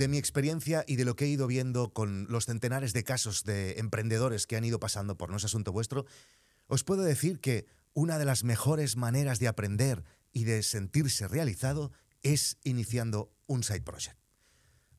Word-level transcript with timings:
De 0.00 0.08
mi 0.08 0.16
experiencia 0.16 0.82
y 0.86 0.96
de 0.96 1.04
lo 1.04 1.14
que 1.14 1.26
he 1.26 1.28
ido 1.28 1.46
viendo 1.46 1.92
con 1.92 2.26
los 2.30 2.46
centenares 2.46 2.94
de 2.94 3.04
casos 3.04 3.44
de 3.44 3.72
emprendedores 3.72 4.46
que 4.46 4.56
han 4.56 4.64
ido 4.64 4.80
pasando 4.80 5.18
por 5.18 5.28
No 5.28 5.36
es 5.36 5.44
Asunto 5.44 5.72
Vuestro, 5.72 6.06
os 6.68 6.84
puedo 6.84 7.02
decir 7.02 7.38
que 7.38 7.66
una 7.92 8.18
de 8.18 8.24
las 8.24 8.42
mejores 8.42 8.96
maneras 8.96 9.40
de 9.40 9.48
aprender 9.48 10.02
y 10.32 10.44
de 10.44 10.62
sentirse 10.62 11.28
realizado 11.28 11.92
es 12.22 12.56
iniciando 12.64 13.30
un 13.46 13.62
side 13.62 13.82
project. 13.82 14.16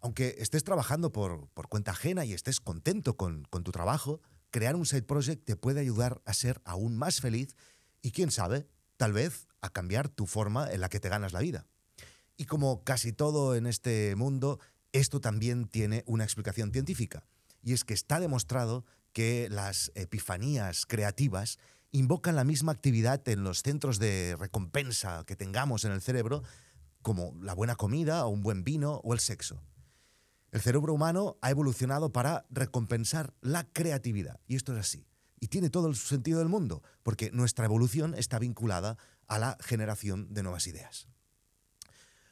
Aunque 0.01 0.35
estés 0.37 0.63
trabajando 0.63 1.11
por, 1.11 1.49
cuenta 1.67 1.93
ajena 1.93 2.23
y 2.23 2.33
estés 2.33 2.59
contento 2.59 3.17
con, 3.17 3.45
con 3.45 3.63
tu 3.63 3.71
trabajo, 3.71 4.21
crear 4.51 4.75
un 4.75 4.85
side 4.85 5.01
project 5.01 5.43
te 5.45 5.55
puede 5.55 5.79
ayudar 5.79 6.21
a 6.25 6.35
ser 6.35 6.61
aún 6.63 6.95
más 6.95 7.21
feliz 7.21 7.55
y 8.03 8.11
quién 8.11 8.29
sabe, 8.29 8.67
tal 8.97 9.13
vez 9.13 9.47
a 9.61 9.71
cambiar 9.71 10.09
tu 10.09 10.27
forma 10.27 10.71
en 10.71 10.79
la 10.79 10.89
que 10.89 10.99
te 10.99 11.09
ganas 11.09 11.33
la 11.33 11.39
vida. 11.39 11.65
Y 12.37 12.45
como 12.45 12.83
casi 12.83 13.13
todo 13.13 13.55
en 13.55 13.65
este 13.65 14.15
mundo, 14.15 14.59
esto 14.91 15.21
también 15.21 15.67
tiene 15.67 16.03
una 16.05 16.23
explicación 16.23 16.71
científica. 16.71 17.23
Y 17.63 17.73
es 17.73 17.83
que 17.83 17.93
está 17.93 18.19
demostrado 18.19 18.85
que 19.13 19.49
las 19.49 19.91
epifanías 19.95 20.85
creativas 20.85 21.59
invocan 21.91 22.35
la 22.35 22.43
misma 22.43 22.71
actividad 22.71 23.27
en 23.27 23.43
los 23.43 23.63
centros 23.63 23.99
de 23.99 24.35
recompensa 24.39 25.23
que 25.25 25.35
tengamos 25.35 25.83
en 25.83 25.91
el 25.91 26.01
cerebro, 26.01 26.43
como 27.01 27.35
la 27.41 27.53
buena 27.53 27.75
comida 27.75 28.25
o 28.25 28.29
un 28.29 28.41
buen 28.41 28.63
vino 28.63 29.01
o 29.03 29.13
el 29.13 29.19
sexo. 29.19 29.61
El 30.51 30.61
cerebro 30.61 30.93
humano 30.93 31.37
ha 31.41 31.49
evolucionado 31.49 32.11
para 32.11 32.45
recompensar 32.49 33.33
la 33.41 33.63
creatividad, 33.65 34.39
y 34.47 34.55
esto 34.55 34.73
es 34.73 34.79
así. 34.79 35.05
Y 35.39 35.47
tiene 35.47 35.69
todo 35.69 35.87
el 35.87 35.95
sentido 35.95 36.39
del 36.39 36.49
mundo, 36.49 36.83
porque 37.03 37.31
nuestra 37.31 37.65
evolución 37.65 38.13
está 38.15 38.37
vinculada 38.37 38.97
a 39.27 39.39
la 39.39 39.57
generación 39.61 40.33
de 40.33 40.43
nuevas 40.43 40.67
ideas. 40.67 41.07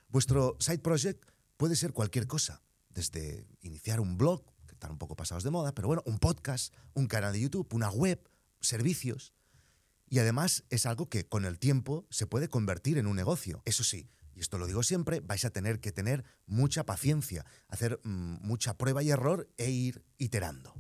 Vuestro 0.10 0.58
side 0.60 0.80
project 0.80 1.30
puede 1.60 1.76
ser 1.76 1.92
cualquier 1.92 2.26
cosa, 2.26 2.64
desde 2.88 3.46
iniciar 3.60 4.00
un 4.00 4.18
blog, 4.18 4.46
que 4.66 4.72
están 4.72 4.92
un 4.92 4.98
poco 4.98 5.18
pasados 5.18 5.44
de 5.44 5.52
moda, 5.52 5.76
pero 5.76 5.90
bueno, 5.90 6.02
un 6.06 6.18
podcast, 6.18 6.74
un 6.94 7.08
canal 7.08 7.34
de 7.34 7.42
YouTube, 7.42 7.68
una 7.74 7.90
web, 7.90 8.30
servicios. 8.62 9.34
Y 10.08 10.20
además 10.20 10.64
es 10.70 10.86
algo 10.86 11.10
que 11.10 11.28
con 11.28 11.44
el 11.44 11.60
tiempo 11.60 12.08
se 12.10 12.26
puede 12.26 12.48
convertir 12.48 12.98
en 12.98 13.08
un 13.08 13.18
negocio. 13.18 13.62
Eso 13.66 13.84
sí, 13.84 14.10
y 14.34 14.40
esto 14.40 14.58
lo 14.58 14.68
digo 14.68 14.84
siempre, 14.84 15.20
vais 15.20 15.44
a 15.44 15.50
tener 15.50 15.82
que 15.82 15.92
tener 15.92 16.24
mucha 16.46 16.86
paciencia, 16.86 17.46
hacer 17.68 18.00
mm, 18.06 18.38
mucha 18.40 18.78
prueba 18.78 19.04
y 19.04 19.10
error 19.10 19.50
e 19.58 19.70
ir 19.70 20.06
iterando. 20.18 20.74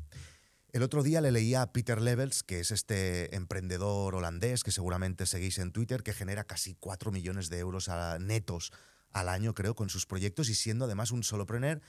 El 0.71 0.81
otro 0.81 1.03
día 1.03 1.19
le 1.19 1.33
leía 1.33 1.61
a 1.61 1.73
Peter 1.73 1.99
Levels, 2.01 2.41
que 2.41 2.61
es 2.61 2.71
este 2.71 3.35
emprendedor 3.35 4.15
holandés 4.15 4.63
que 4.63 4.71
seguramente 4.71 5.25
seguís 5.25 5.57
en 5.57 5.73
Twitter, 5.73 6.03
que 6.03 6.13
genera 6.13 6.45
casi 6.45 6.75
4 6.75 7.11
millones 7.11 7.49
de 7.49 7.59
euros 7.59 7.89
netos 8.21 8.71
al 9.11 9.29
año, 9.29 9.53
creo, 9.53 9.75
con 9.75 9.89
sus 9.89 10.05
proyectos 10.05 10.49
y 10.49 10.55
siendo 10.55 10.85
además 10.85 11.11
un 11.11 11.23
solopreneur, 11.23 11.81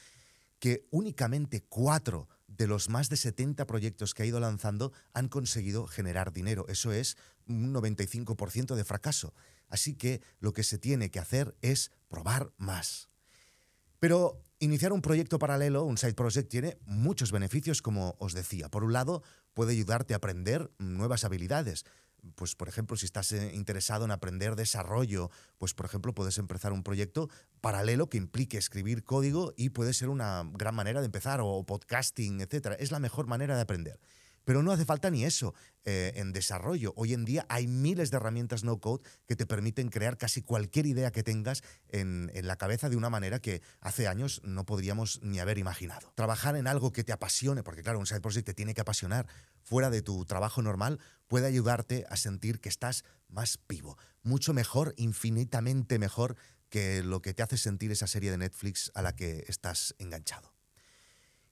que 0.59 0.87
únicamente 0.91 1.63
cuatro 1.63 2.29
de 2.47 2.67
los 2.67 2.89
más 2.89 3.09
de 3.09 3.17
70 3.17 3.67
proyectos 3.67 4.13
que 4.15 4.23
ha 4.23 4.27
ido 4.27 4.41
lanzando 4.41 4.93
han 5.15 5.29
conseguido 5.29 5.87
generar 5.87 6.33
dinero. 6.33 6.67
Eso 6.69 6.93
es 6.93 7.17
un 7.47 7.73
95% 7.73 8.75
de 8.75 8.85
fracaso. 8.85 9.35
Así 9.69 9.95
que 9.95 10.21
lo 10.41 10.53
que 10.53 10.63
se 10.63 10.79
tiene 10.79 11.11
que 11.11 11.19
hacer 11.19 11.57
es 11.63 11.91
probar 12.09 12.53
más. 12.59 13.09
Pero 13.99 14.45
iniciar 14.59 14.93
un 14.93 15.03
proyecto 15.03 15.39
paralelo, 15.39 15.85
un 15.85 15.97
side 15.97 16.15
project, 16.15 16.51
tiene 16.51 16.79
muchos 16.85 17.33
beneficios, 17.33 17.83
como 17.83 18.17
os 18.19 18.35
decía. 18.35 18.69
Por 18.69 18.85
un 18.85 18.93
lado, 18.93 19.23
puede 19.55 19.73
ayudarte 19.73 20.15
a 20.15 20.19
aprender 20.19 20.71
nuevas 20.79 21.25
habilidades. 21.25 21.85
Pues, 22.35 22.55
por 22.55 22.69
ejemplo, 22.69 22.97
si 22.97 23.07
estás 23.07 23.33
eh, 23.33 23.53
interesado 23.55 24.05
en 24.05 24.11
aprender 24.11 24.57
desarrollo, 24.57 25.31
pues, 25.59 25.75
por 25.75 25.87
ejemplo, 25.87 26.15
puedes 26.15 26.39
empezar 26.39 26.73
un 26.73 26.83
proyecto 26.83 27.29
paralelo 27.61 28.09
que 28.09 28.19
implique 28.19 28.59
escribir 28.59 29.05
código 29.05 29.53
y 29.57 29.71
puede 29.71 29.93
ser 29.93 30.09
una 30.09 30.45
gran 30.55 30.75
manera 30.75 31.01
de 31.01 31.07
empezar, 31.07 31.41
o 31.43 31.65
podcasting, 31.65 32.41
etc. 32.41 32.77
Es 32.79 32.91
la 32.91 32.99
mejor 32.99 33.27
manera 33.27 33.57
de 33.57 33.63
aprender. 33.63 34.01
Pero 34.45 34.63
no 34.63 34.73
hace 34.73 34.85
falta 34.85 35.11
ni 35.11 35.25
eso 35.25 35.55
eh, 35.85 36.13
en 36.17 36.33
desarrollo. 36.33 36.93
Hoy 36.97 37.15
en 37.15 37.25
día 37.25 37.47
hay 37.49 37.67
miles 37.67 38.11
de 38.11 38.17
herramientas 38.17 38.65
no 38.65 38.81
code 38.81 39.03
que 39.27 39.37
te 39.37 39.47
permiten 39.47 39.89
crear 39.89 40.19
casi 40.19 40.43
cualquier 40.43 40.87
idea 40.87 41.11
que 41.11 41.23
tengas 41.23 41.63
en, 41.89 42.31
en, 42.35 42.47
la 42.47 42.57
cabeza 42.57 42.89
de 42.89 42.97
una 42.97 43.11
manera 43.11 43.41
que 43.41 43.63
hace 43.81 44.09
años 44.09 44.41
no 44.45 44.67
podríamos 44.67 45.21
ni 45.23 45.41
haber 45.41 45.59
imaginado. 45.59 46.13
Trabajar 46.15 46.57
en 46.57 46.67
algo 46.67 46.93
que 46.93 47.05
te 47.05 47.13
apasione, 47.13 47.63
porque 47.63 47.83
claro, 47.83 47.99
un 47.99 48.07
side 48.07 48.21
project 48.21 48.47
te 48.47 48.55
tiene 48.55 48.75
que 48.75 48.81
apasionar 48.81 49.27
fuera 49.63 49.91
de 49.91 50.03
tu 50.03 50.25
trabajo 50.25 50.63
normal, 50.63 51.01
puede 51.29 51.47
ayudarte 51.47 52.07
a 52.09 52.17
sentir 52.17 52.61
que 52.61 52.69
estás 52.69 53.05
más 53.29 53.59
vivo, 53.69 53.97
mucho 54.23 54.53
mejor, 54.53 54.95
infinitamente 54.97 55.99
mejor 55.99 56.37
que 56.69 57.03
lo 57.03 57.21
que 57.21 57.35
te 57.35 57.43
hace 57.43 57.59
sentir 57.59 57.91
esa 57.91 58.07
serie 58.07 58.31
de 58.31 58.39
Netflix 58.39 58.91
a 58.95 59.03
la 59.03 59.15
que 59.15 59.45
estás 59.49 59.95
enganchado. 59.99 60.55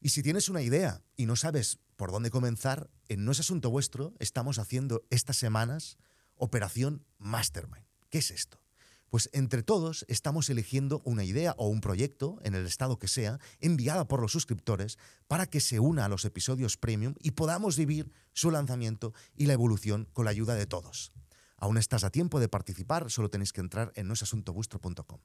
Y 0.00 0.10
si 0.10 0.22
tienes 0.22 0.48
una 0.48 0.62
idea 0.62 1.02
y 1.16 1.26
no 1.26 1.36
sabes 1.36 1.80
por 1.98 2.12
dónde 2.12 2.30
comenzar, 2.30 2.90
en 3.08 3.24
No 3.24 3.32
es 3.32 3.40
Asunto 3.40 3.70
Vuestro 3.70 4.14
estamos 4.20 4.60
haciendo 4.60 5.04
estas 5.10 5.36
semanas 5.36 5.98
Operación 6.36 7.04
Mastermind. 7.18 7.84
¿Qué 8.08 8.18
es 8.18 8.30
esto? 8.30 8.62
Pues 9.10 9.28
entre 9.32 9.64
todos 9.64 10.04
estamos 10.06 10.48
eligiendo 10.48 11.02
una 11.04 11.24
idea 11.24 11.56
o 11.58 11.66
un 11.66 11.80
proyecto, 11.80 12.38
en 12.44 12.54
el 12.54 12.66
estado 12.66 13.00
que 13.00 13.08
sea, 13.08 13.40
enviada 13.58 14.06
por 14.06 14.20
los 14.20 14.30
suscriptores 14.30 14.96
para 15.26 15.46
que 15.46 15.58
se 15.58 15.80
una 15.80 16.04
a 16.04 16.08
los 16.08 16.24
episodios 16.24 16.76
premium 16.76 17.14
y 17.18 17.32
podamos 17.32 17.76
vivir 17.76 18.12
su 18.32 18.52
lanzamiento 18.52 19.12
y 19.34 19.46
la 19.46 19.54
evolución 19.54 20.08
con 20.12 20.24
la 20.24 20.30
ayuda 20.30 20.54
de 20.54 20.66
todos. 20.66 21.10
Aún 21.56 21.78
estás 21.78 22.04
a 22.04 22.10
tiempo 22.10 22.38
de 22.38 22.48
participar, 22.48 23.10
solo 23.10 23.28
tenéis 23.28 23.52
que 23.52 23.60
entrar 23.60 23.90
en 23.96 24.06
noesasuntovuestro.com. 24.06 25.18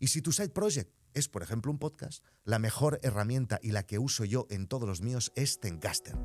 Y 0.00 0.08
si 0.08 0.22
tu 0.22 0.32
side 0.32 0.48
project 0.48 0.92
es, 1.14 1.28
por 1.28 1.42
ejemplo, 1.42 1.70
un 1.72 1.78
podcast, 1.78 2.24
la 2.44 2.58
mejor 2.58 3.00
herramienta 3.02 3.58
y 3.62 3.72
la 3.72 3.82
que 3.82 3.98
uso 3.98 4.24
yo 4.24 4.46
en 4.50 4.66
todos 4.66 4.88
los 4.88 5.00
míos 5.00 5.32
es 5.34 5.58
Zencaster. 5.60 6.16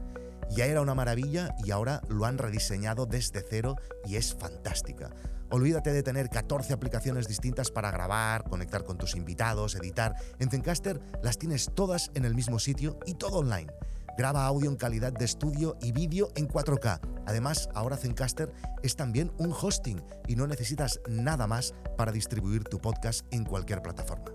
Ya 0.50 0.66
era 0.66 0.82
una 0.82 0.96
maravilla 0.96 1.56
y 1.64 1.72
ahora 1.72 2.02
lo 2.08 2.26
han 2.26 2.38
rediseñado 2.38 3.06
desde 3.06 3.44
cero 3.48 3.76
y 4.06 4.16
es 4.16 4.36
fantástica. 4.36 5.12
Olvídate 5.52 5.94
de 5.94 6.04
tener 6.04 6.30
14 6.30 6.74
aplicaciones 6.74 7.28
distintas 7.28 7.72
para 7.72 7.92
grabar, 7.92 8.44
conectar 8.44 8.84
con 8.84 8.98
tus 8.98 9.16
invitados, 9.16 9.76
editar. 9.76 10.16
En 10.40 10.50
Zencaster 10.50 11.00
las 11.22 11.38
tienes 11.38 11.72
todas 11.74 12.12
en 12.14 12.26
el 12.26 12.36
mismo 12.36 12.60
sitio 12.60 13.00
y 13.06 13.14
todo 13.14 13.40
online. 13.40 13.72
Graba 14.18 14.46
audio 14.46 14.70
en 14.70 14.78
calidad 14.78 15.12
de 15.12 15.26
estudio 15.26 15.78
y 15.82 15.92
vídeo 15.92 16.30
en 16.36 16.48
4K. 16.48 17.00
Además, 17.28 17.70
ahora 17.74 17.98
Zencaster 17.98 18.54
es 18.82 18.96
también 18.96 19.32
un 19.38 19.52
hosting 19.52 20.02
y 20.28 20.36
no 20.36 20.48
necesitas 20.48 21.02
nada 21.10 21.48
más 21.48 21.74
para 21.98 22.12
distribuir 22.12 22.64
tu 22.64 22.80
podcast 22.80 23.26
en 23.32 23.44
cualquier 23.44 23.82
plataforma. 23.82 24.35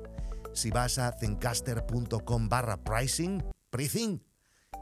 Si 0.53 0.71
vas 0.71 0.99
a 0.99 1.13
zencaster.com 1.13 2.49
barra 2.49 2.83
pricing, 2.83 3.43
pricing, 3.71 4.23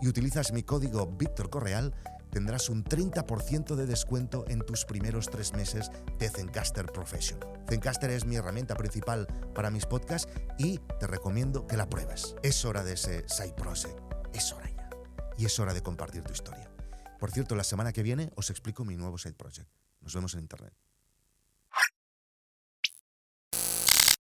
y 0.00 0.08
utilizas 0.08 0.52
mi 0.52 0.62
código 0.62 1.06
Víctor 1.06 1.50
Correal, 1.50 1.94
tendrás 2.30 2.68
un 2.68 2.84
30% 2.84 3.74
de 3.74 3.86
descuento 3.86 4.44
en 4.48 4.60
tus 4.60 4.84
primeros 4.84 5.28
tres 5.28 5.52
meses 5.54 5.90
de 6.18 6.28
Zencaster 6.28 6.86
Professional. 6.86 7.48
Zencaster 7.68 8.10
es 8.10 8.24
mi 8.24 8.36
herramienta 8.36 8.76
principal 8.76 9.26
para 9.54 9.70
mis 9.70 9.86
podcasts 9.86 10.30
y 10.58 10.78
te 11.00 11.06
recomiendo 11.06 11.66
que 11.66 11.76
la 11.76 11.88
pruebes. 11.88 12.36
Es 12.42 12.64
hora 12.64 12.84
de 12.84 12.94
ese 12.94 13.28
side 13.28 13.54
project. 13.54 13.98
Es 14.32 14.52
hora 14.52 14.70
ya. 14.70 14.90
Y 15.36 15.46
es 15.46 15.58
hora 15.58 15.74
de 15.74 15.82
compartir 15.82 16.22
tu 16.22 16.32
historia. 16.32 16.70
Por 17.18 17.30
cierto, 17.30 17.56
la 17.56 17.64
semana 17.64 17.92
que 17.92 18.02
viene 18.02 18.30
os 18.36 18.50
explico 18.50 18.84
mi 18.84 18.96
nuevo 18.96 19.18
side 19.18 19.34
project. 19.34 19.68
Nos 20.00 20.14
vemos 20.14 20.34
en 20.34 20.40
internet. 20.40 20.74